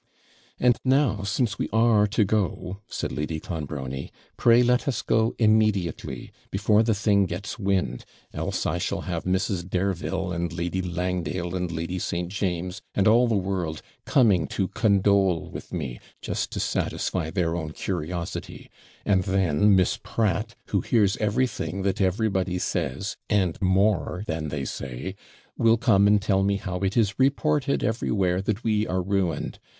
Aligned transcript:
'And 0.59 0.79
now, 0.83 1.21
since 1.21 1.59
we 1.59 1.69
are 1.71 2.07
to 2.07 2.25
go,' 2.25 2.79
said 2.87 3.11
Lady 3.11 3.39
Clonbrony, 3.39 4.09
'pray 4.35 4.63
let 4.63 4.87
us 4.87 5.03
go 5.03 5.35
immediately, 5.37 6.31
before 6.49 6.81
the 6.81 6.95
thing 6.95 7.27
gets 7.27 7.59
wind, 7.59 8.03
else 8.33 8.65
I 8.65 8.79
shall 8.79 9.01
have 9.01 9.25
Mrs. 9.25 9.69
Dareville, 9.69 10.31
and 10.31 10.51
Lady 10.51 10.81
Langdale, 10.81 11.55
and 11.55 11.71
Lady 11.71 11.99
St. 11.99 12.29
James, 12.29 12.81
and 12.95 13.07
all 13.07 13.27
the 13.27 13.35
world, 13.35 13.83
coming 14.05 14.47
to 14.47 14.69
condole 14.69 15.51
with 15.51 15.71
me, 15.71 15.99
just 16.19 16.49
to 16.53 16.59
satisfy 16.59 17.29
their 17.29 17.55
own 17.55 17.69
curiosity; 17.71 18.71
and 19.05 19.25
then 19.25 19.75
Miss 19.75 19.99
Pratt, 20.01 20.55
who 20.69 20.81
hears 20.81 21.15
everything 21.17 21.83
that 21.83 22.01
everybody 22.01 22.57
says, 22.57 23.17
and 23.29 23.61
more 23.61 24.23
than 24.25 24.47
they 24.47 24.65
say, 24.65 25.13
will 25.59 25.77
come 25.77 26.07
and 26.07 26.23
tell 26.23 26.41
me 26.41 26.55
how 26.55 26.79
it 26.79 26.97
is 26.97 27.19
reported 27.19 27.83
everywhere 27.83 28.41
that 28.41 28.63
we 28.63 28.87
are 28.87 29.03
ruined. 29.03 29.59